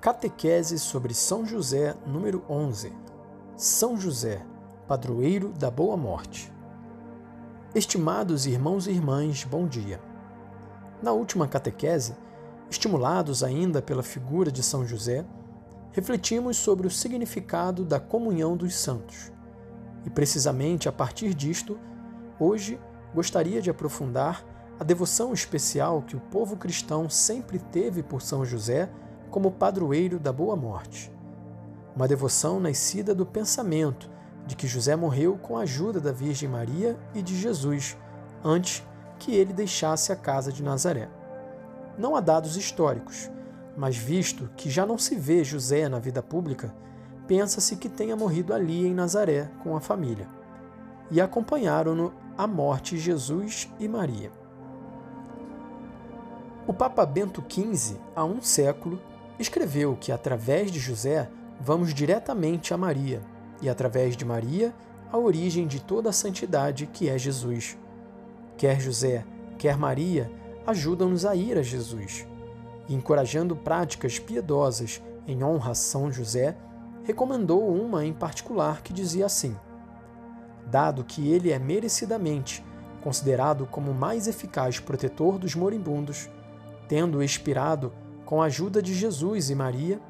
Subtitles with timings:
[0.00, 2.90] Catequese sobre São José, número 11.
[3.54, 4.42] São José,
[4.88, 6.50] padroeiro da Boa Morte.
[7.74, 10.00] Estimados irmãos e irmãs, bom dia.
[11.02, 12.16] Na última catequese,
[12.70, 15.22] estimulados ainda pela figura de São José,
[15.92, 19.30] refletimos sobre o significado da comunhão dos santos.
[20.06, 21.78] E precisamente a partir disto,
[22.38, 22.80] hoje
[23.14, 24.46] gostaria de aprofundar
[24.78, 28.90] a devoção especial que o povo cristão sempre teve por São José
[29.30, 31.12] como padroeiro da boa morte.
[31.94, 34.10] Uma devoção nascida do pensamento
[34.46, 37.96] de que José morreu com a ajuda da Virgem Maria e de Jesus
[38.44, 38.84] antes
[39.18, 41.08] que ele deixasse a casa de Nazaré.
[41.96, 43.30] Não há dados históricos,
[43.76, 46.74] mas visto que já não se vê José na vida pública,
[47.26, 50.28] pensa-se que tenha morrido ali em Nazaré com a família.
[51.10, 54.30] E acompanharam-no a morte Jesus e Maria.
[56.66, 59.00] O Papa Bento XV, há um século,
[59.40, 61.28] escreveu que através de José
[61.60, 63.22] vamos diretamente a Maria,
[63.60, 64.74] e através de Maria,
[65.12, 67.76] a origem de toda a santidade que é Jesus.
[68.56, 69.24] Quer José,
[69.58, 70.30] quer Maria,
[70.66, 72.26] ajudam-nos a ir a Jesus.
[72.88, 76.56] E encorajando práticas piedosas em honra a São José,
[77.04, 79.56] recomendou uma em particular que dizia assim:
[80.66, 82.64] Dado que ele é merecidamente
[83.00, 86.28] considerado como o mais eficaz protetor dos moribundos,
[86.86, 87.92] tendo expirado
[88.30, 90.00] com a ajuda de Jesus e Maria,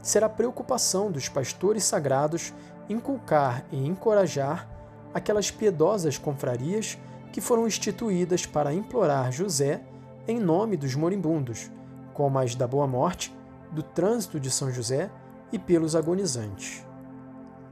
[0.00, 2.54] será preocupação dos pastores sagrados
[2.88, 4.70] inculcar e encorajar
[5.12, 6.96] aquelas piedosas confrarias
[7.32, 9.82] que foram instituídas para implorar José
[10.28, 11.68] em nome dos moribundos,
[12.12, 13.36] como as da Boa Morte,
[13.72, 15.10] do Trânsito de São José
[15.50, 16.86] e pelos agonizantes.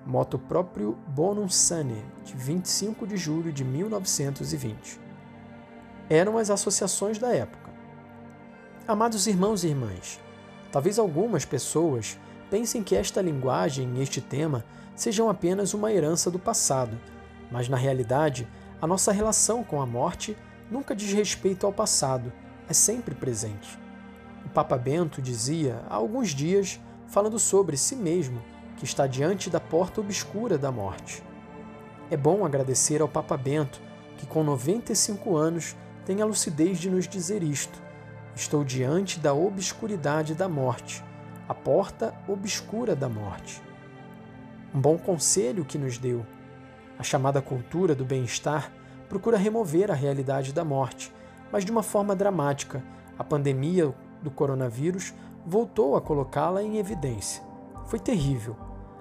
[0.05, 5.00] Moto próprio Bonum Sane, de 25 de julho de 1920.
[6.11, 7.62] Eram as associações da época
[8.87, 10.19] Amados irmãos e irmãs,
[10.73, 12.19] talvez algumas pessoas
[12.51, 14.65] pensem que esta linguagem e este tema
[14.97, 16.99] sejam apenas uma herança do passado,
[17.49, 18.47] mas na realidade,
[18.81, 20.37] a nossa relação com a morte
[20.69, 22.33] nunca diz respeito ao passado,
[22.69, 23.79] é sempre presente.
[24.45, 28.42] O Papa Bento dizia há alguns dias, falando sobre si mesmo,
[28.77, 31.23] que está diante da porta obscura da morte.
[32.11, 33.81] É bom agradecer ao Papa Bento,
[34.19, 37.92] que com 95 anos tem a lucidez de nos dizer isto
[38.35, 41.05] Estou diante da obscuridade da morte,
[41.47, 43.63] a porta obscura da morte.
[44.75, 46.25] Um bom conselho que nos deu.
[46.98, 48.73] A chamada cultura do bem-estar
[49.07, 51.13] procura remover a realidade da morte,
[51.53, 52.83] mas de uma forma dramática.
[53.19, 55.13] A pandemia do coronavírus
[55.45, 57.42] voltou a colocá-la em evidência.
[57.85, 58.57] Foi terrível.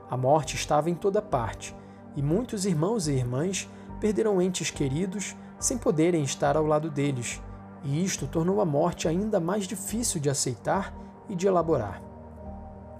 [0.10, 1.74] A morte estava em toda parte
[2.18, 3.70] e muitos irmãos e irmãs
[4.02, 7.42] perderam entes queridos sem poderem estar ao lado deles
[7.84, 10.94] e isto tornou a morte ainda mais difícil de aceitar
[11.28, 12.02] e de elaborar.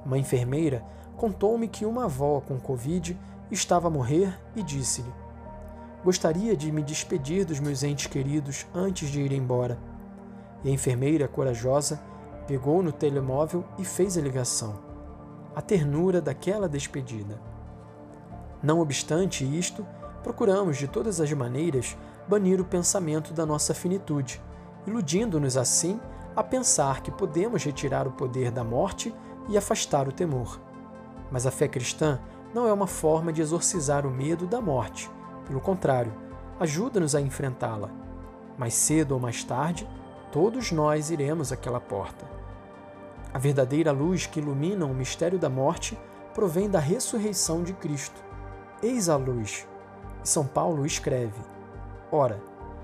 [0.06, 0.84] Uma enfermeira
[1.16, 3.18] contou-me que uma avó com Covid
[3.52, 5.14] estava a morrer e disse-lhe:
[6.04, 9.78] Gostaria de me despedir dos meus entes queridos antes de ir embora.
[10.64, 12.02] E a enfermeira, corajosa,
[12.48, 14.80] pegou no telemóvel e fez a ligação.
[15.56, 17.40] A ternura daquela despedida.
[18.64, 19.86] Não obstante isto,
[20.24, 21.98] procuramos de todas as maneiras
[22.28, 24.42] banir o pensamento da nossa finitude
[24.86, 26.00] iludindo-nos assim
[26.36, 29.14] a pensar que podemos retirar o poder da morte
[29.50, 30.60] e afastar o temor.
[31.32, 32.20] Mas a fé cristã
[32.54, 35.10] não é uma forma de exorcizar o medo da morte.
[35.46, 36.14] Pelo contrário,
[36.60, 37.90] ajuda-nos a enfrentá-la.
[38.58, 39.88] Mais cedo ou mais tarde,
[40.32, 42.26] todos nós iremos àquela porta.
[43.34, 45.98] A verdadeira luz que ilumina o mistério da morte
[46.34, 48.22] provém da ressurreição de Cristo.
[48.84, 49.68] Eis a luz.
[50.24, 51.40] São Paulo escreve:
[52.12, 52.42] Ora,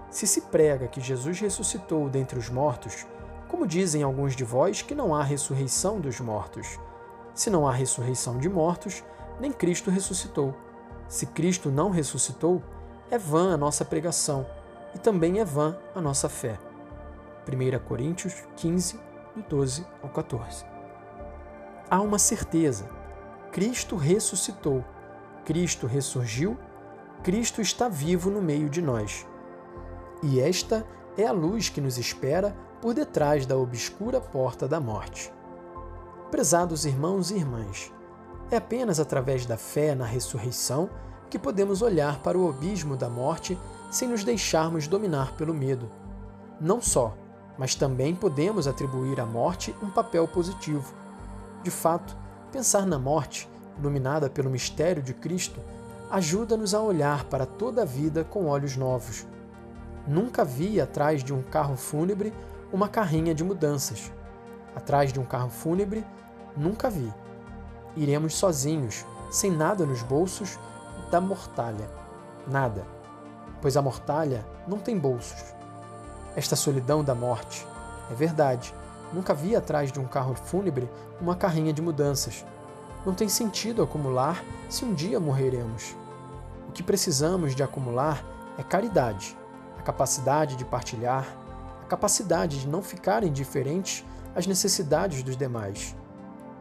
[0.10, 3.06] se se prega que Jesus ressuscitou dentre os mortos,
[3.48, 6.80] como dizem alguns de vós que não há ressurreição dos mortos?
[7.34, 9.04] Se não há ressurreição de mortos,
[9.40, 10.56] nem Cristo ressuscitou.
[11.08, 12.62] Se Cristo não ressuscitou,
[13.10, 14.46] é vã a nossa pregação
[14.94, 16.60] e também é vã a nossa fé.
[17.48, 19.00] 1 Coríntios 15,
[19.36, 20.66] do 12 ao 14.
[21.90, 22.90] Há uma certeza:
[23.52, 24.84] Cristo ressuscitou,
[25.46, 26.58] Cristo ressurgiu,
[27.24, 29.26] Cristo está vivo no meio de nós.
[30.24, 30.86] E esta
[31.16, 35.32] é a luz que nos espera por detrás da obscura porta da morte.
[36.32, 37.92] Prezados irmãos e irmãs,
[38.50, 40.90] é apenas através da fé na ressurreição
[41.30, 43.58] que podemos olhar para o abismo da morte
[43.92, 45.90] sem nos deixarmos dominar pelo medo.
[46.60, 47.16] Não só,
[47.58, 50.94] mas também podemos atribuir à morte um papel positivo.
[51.64, 52.16] De fato,
[52.52, 55.60] pensar na morte, iluminada pelo mistério de Cristo,
[56.10, 59.26] ajuda-nos a olhar para toda a vida com olhos novos
[60.08, 62.34] Nunca vi atrás de um carro fúnebre
[62.72, 64.12] uma carrinha de mudanças.
[64.76, 66.06] Atrás de um carro fúnebre
[66.58, 67.14] Nunca vi.
[67.96, 70.58] Iremos sozinhos, sem nada nos bolsos
[71.12, 71.88] da mortalha.
[72.48, 72.84] Nada.
[73.62, 75.54] Pois a mortalha não tem bolsos.
[76.36, 77.64] Esta solidão da morte.
[78.10, 78.74] É verdade.
[79.14, 80.90] Nunca vi atrás de um carro fúnebre
[81.22, 82.44] uma carrinha de mudanças.
[83.06, 85.96] Não tem sentido acumular se um dia morreremos.
[86.68, 88.24] O que precisamos de acumular
[88.58, 89.38] é caridade,
[89.88, 91.26] capacidade de partilhar,
[91.82, 94.04] a capacidade de não ficar indiferentes
[94.36, 95.96] às necessidades dos demais.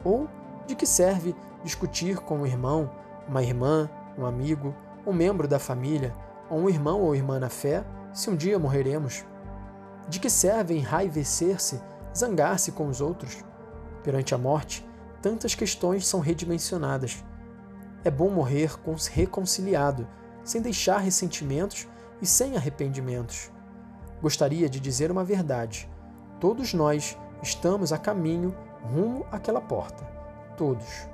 [0.05, 0.29] Ou
[0.65, 1.35] de que serve
[1.65, 2.89] discutir com um irmão,
[3.29, 4.73] uma irmã, um amigo,
[5.05, 6.15] um membro da família,
[6.49, 9.25] ou um irmão ou irmã na fé, se um dia morreremos?
[10.09, 11.83] De que serve enraivecer-se,
[12.17, 13.45] zangar-se com os outros?
[14.05, 14.89] Perante a morte,
[15.21, 17.25] tantas questões são redimensionadas.
[18.05, 18.71] É bom morrer
[19.13, 20.07] reconciliado,
[20.45, 21.89] sem deixar ressentimentos
[22.21, 23.51] e sem arrependimentos.
[24.23, 25.91] Gostaria de dizer uma verdade.
[26.41, 30.05] Todos nós estamos a caminho rumo àquela porta.
[30.57, 31.09] Todos.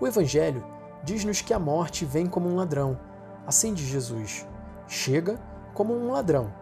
[0.00, 0.64] O Evangelho
[1.02, 2.98] diz-nos que a morte vem como um ladrão,
[3.46, 4.46] assim diz Jesus.
[4.86, 5.38] Chega
[5.74, 6.52] como um ladrão.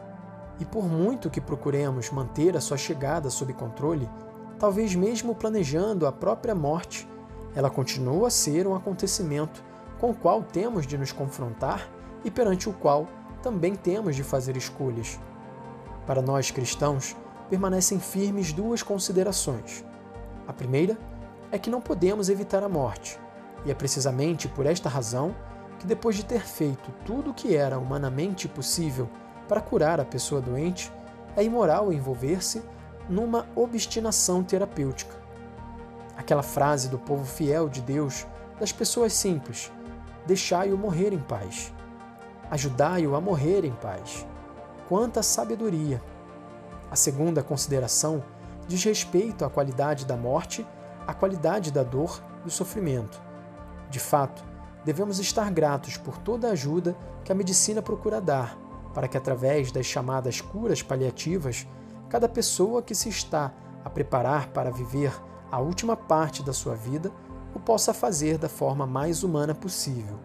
[0.58, 4.08] E por muito que procuremos manter a sua chegada sob controle,
[4.58, 7.08] talvez mesmo planejando a própria morte,
[7.54, 9.62] ela continua a ser um acontecimento
[9.98, 11.90] com o qual temos de nos confrontar
[12.24, 13.06] e perante o qual
[13.42, 15.18] também temos de fazer escolhas.
[16.06, 17.16] Para nós cristãos,
[17.48, 19.84] permanecem firmes duas considerações.
[20.46, 20.98] A primeira
[21.50, 23.18] é que não podemos evitar a morte,
[23.64, 25.34] e é precisamente por esta razão
[25.78, 29.08] que, depois de ter feito tudo o que era humanamente possível
[29.48, 30.92] para curar a pessoa doente,
[31.36, 32.62] é imoral envolver-se
[33.08, 35.14] numa obstinação terapêutica.
[36.16, 38.26] Aquela frase do povo fiel de Deus,
[38.58, 39.70] das pessoas simples:
[40.26, 41.72] deixai-o morrer em paz.
[42.50, 44.26] Ajudai-o a morrer em paz.
[44.88, 46.00] Quanta sabedoria!
[46.90, 48.22] A segunda consideração
[48.68, 50.64] diz respeito à qualidade da morte,
[51.06, 53.20] à qualidade da dor, do sofrimento.
[53.90, 54.44] De fato,
[54.84, 58.56] devemos estar gratos por toda a ajuda que a medicina procura dar,
[58.94, 61.66] para que, através das chamadas curas paliativas,
[62.08, 63.52] cada pessoa que se está
[63.84, 65.12] a preparar para viver
[65.50, 67.10] a última parte da sua vida
[67.54, 70.18] o possa fazer da forma mais humana possível.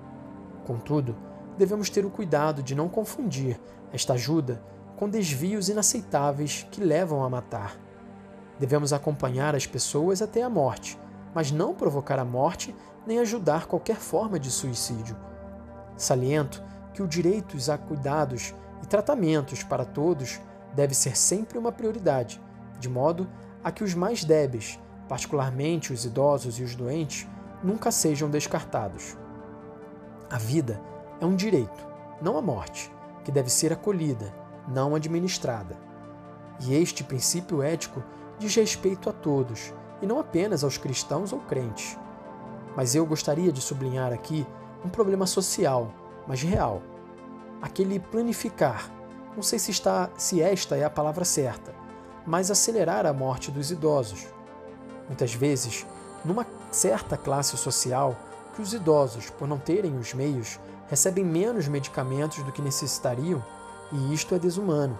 [0.66, 1.16] Contudo,
[1.62, 3.60] devemos ter o cuidado de não confundir
[3.94, 4.60] esta ajuda
[4.98, 7.78] com desvios inaceitáveis que levam a matar.
[8.60, 11.00] Devemos acompanhar as pessoas até a morte,
[11.36, 12.76] mas não provocar a morte
[13.06, 15.16] nem ajudar qualquer forma de suicídio.
[15.96, 16.64] Saliento
[16.96, 20.42] que o direito a cuidados e tratamentos para todos
[20.74, 22.42] deve ser sempre uma prioridade,
[22.80, 23.30] de modo
[23.64, 27.28] a que os mais débeis, particularmente os idosos e os doentes,
[27.64, 29.16] nunca sejam descartados.
[30.28, 30.90] A vida
[31.22, 31.88] é um direito,
[32.22, 32.92] não a morte,
[33.24, 34.34] que deve ser acolhida,
[34.68, 35.78] não administrada.
[36.60, 38.04] E este princípio ético
[38.38, 41.98] diz respeito a todos, e não apenas aos cristãos ou crentes.
[42.76, 44.46] Mas eu gostaria de sublinhar aqui
[44.84, 45.94] um problema social,
[46.28, 46.82] mas real.
[47.62, 48.92] Aquele planificar
[49.36, 51.74] não sei se, está, se esta é a palavra certa,
[52.26, 54.28] mas acelerar a morte dos idosos.
[55.08, 55.86] Muitas vezes,
[56.26, 58.16] numa certa classe social,
[58.54, 60.60] que os idosos, por não terem os meios,
[60.92, 63.44] recebem menos medicamentos do que necessitariam,
[63.92, 65.00] e isto é desumano.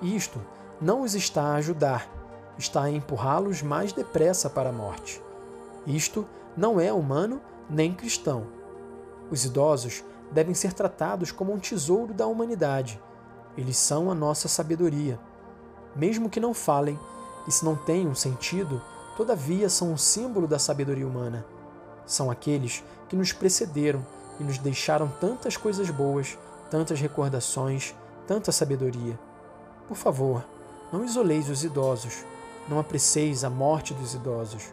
[0.00, 0.40] Isto
[0.80, 2.08] não os está a ajudar,
[2.56, 5.22] está a empurrá-los mais depressa para a morte.
[5.86, 8.46] Isto não é humano nem cristão.
[9.30, 12.98] Os idosos devem ser tratados como um tesouro da humanidade
[13.56, 15.18] eles são a nossa sabedoria.
[15.94, 16.98] Mesmo que não falem
[17.48, 18.82] e se não tenham sentido,
[19.16, 21.46] todavia são um símbolo da sabedoria humana.
[22.04, 24.04] São aqueles que nos precederam
[24.40, 26.38] e nos deixaram tantas coisas boas,
[26.70, 27.94] tantas recordações,
[28.26, 29.18] tanta sabedoria.
[29.88, 30.44] Por favor,
[30.92, 32.24] não isoleis os idosos,
[32.68, 34.72] não apreceis a morte dos idosos.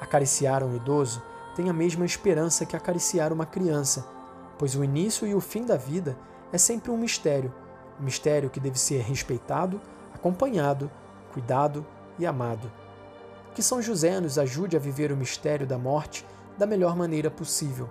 [0.00, 1.22] Acariciar um idoso
[1.54, 4.06] tem a mesma esperança que acariciar uma criança,
[4.58, 6.16] pois o início e o fim da vida
[6.52, 7.52] é sempre um mistério
[8.00, 9.80] um mistério que deve ser respeitado,
[10.14, 10.90] acompanhado,
[11.32, 11.84] cuidado
[12.18, 12.70] e amado.
[13.54, 16.26] Que São José nos ajude a viver o mistério da morte
[16.58, 17.88] da melhor maneira possível.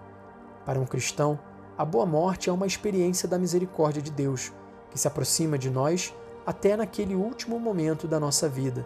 [0.65, 1.39] Para um cristão,
[1.77, 4.51] a boa morte é uma experiência da misericórdia de Deus,
[4.89, 6.13] que se aproxima de nós
[6.45, 8.85] até naquele último momento da nossa vida.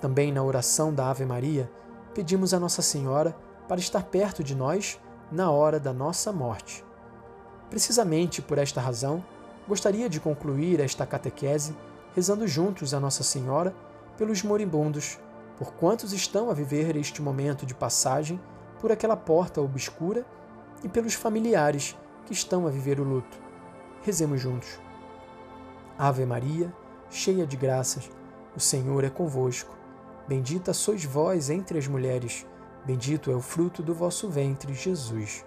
[0.00, 1.70] Também na oração da Ave Maria,
[2.14, 3.36] pedimos a Nossa Senhora
[3.68, 4.98] para estar perto de nós
[5.30, 6.84] na hora da nossa morte.
[7.70, 9.22] Precisamente por esta razão,
[9.68, 11.76] gostaria de concluir esta catequese
[12.14, 13.72] rezando juntos a Nossa Senhora
[14.16, 15.18] pelos moribundos,
[15.56, 18.40] por quantos estão a viver este momento de passagem
[18.80, 20.24] por aquela porta obscura
[20.82, 23.38] e pelos familiares que estão a viver o luto.
[24.02, 24.78] Rezemos juntos.
[25.98, 26.72] Ave Maria,
[27.10, 28.10] cheia de graças,
[28.54, 29.76] o Senhor é convosco.
[30.26, 32.46] Bendita sois vós entre as mulheres,
[32.84, 35.44] bendito é o fruto do vosso ventre, Jesus.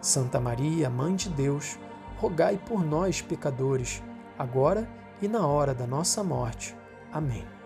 [0.00, 1.78] Santa Maria, Mãe de Deus,
[2.18, 4.02] rogai por nós, pecadores,
[4.38, 4.88] agora
[5.20, 6.76] e na hora da nossa morte.
[7.12, 7.61] Amém.